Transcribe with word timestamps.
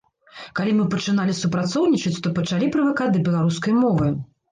Калі 0.59 0.71
мы 0.77 0.85
пачыналі 0.93 1.35
супрацоўнічаць, 1.41 2.13
то 2.27 2.31
пачалі 2.39 2.71
прывыкаць 2.77 3.11
да 3.17 3.21
беларускай 3.29 3.77
мовы. 3.83 4.09